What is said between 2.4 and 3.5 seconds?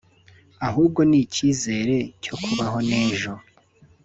kubaho n’ejo